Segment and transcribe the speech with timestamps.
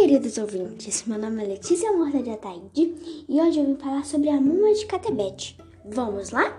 [0.00, 2.94] queridos ouvintes, meu nome é Letícia Morta de Ataíde
[3.28, 5.58] e hoje eu vim falar sobre a múmia de Catebete.
[5.84, 6.58] Vamos lá?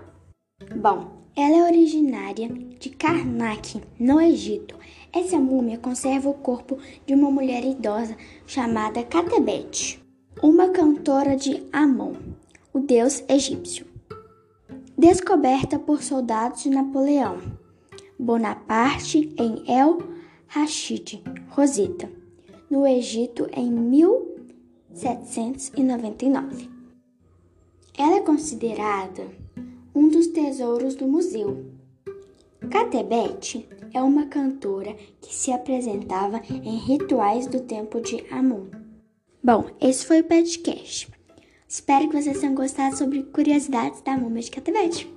[0.76, 2.48] Bom, ela é originária
[2.78, 4.78] de Karnak, no Egito.
[5.12, 8.16] Essa múmia conserva o corpo de uma mulher idosa
[8.46, 10.00] chamada Catebete,
[10.40, 12.12] uma cantora de Amon,
[12.72, 13.84] o deus egípcio.
[14.96, 17.38] Descoberta por soldados de Napoleão
[18.16, 19.98] Bonaparte em El
[20.46, 22.21] Rashid, Rosetta
[22.72, 26.70] no Egito em 1799.
[27.98, 29.26] Ela é considerada
[29.94, 31.66] um dos tesouros do museu.
[32.70, 38.68] Catebete é uma cantora que se apresentava em rituais do tempo de Amon.
[39.44, 41.12] Bom, esse foi o podcast.
[41.68, 45.12] Espero que vocês tenham gostado sobre curiosidades da múmia de Catebete.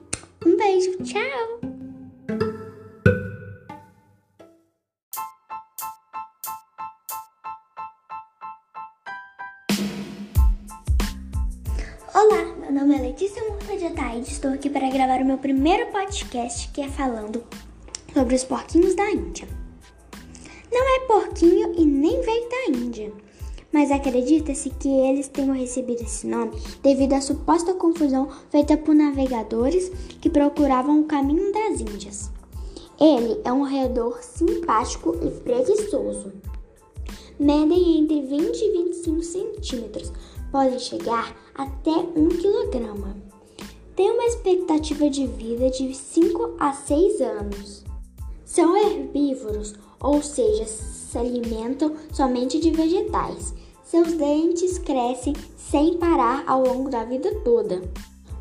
[0.46, 1.75] Um beijo, tchau!
[12.16, 14.32] Olá, meu nome é Letícia Murta de Ataíde.
[14.32, 17.44] Estou aqui para gravar o meu primeiro podcast que é falando
[18.14, 19.46] sobre os porquinhos da Índia.
[20.72, 23.12] Não é porquinho e nem veio da Índia,
[23.70, 29.90] mas acredita-se que eles tenham recebido esse nome devido à suposta confusão feita por navegadores
[30.22, 32.32] que procuravam o caminho das Índias.
[32.98, 36.32] Ele é um roedor simpático e preguiçoso.
[37.38, 40.14] Medem entre 20 e 25 centímetros,
[40.50, 43.16] podem chegar até 1 kg.
[43.96, 47.84] Tem uma expectativa de vida de 5 a 6 anos.
[48.44, 53.54] São herbívoros, ou seja, se alimentam somente de vegetais.
[53.84, 57.82] Seus dentes crescem sem parar ao longo da vida toda.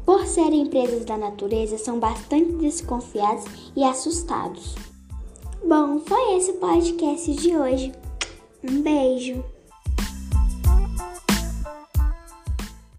[0.04, 4.74] Por serem presas da natureza, são bastante desconfiados e assustados.
[5.66, 7.92] Bom, foi esse o podcast de hoje.
[8.62, 9.53] Um beijo!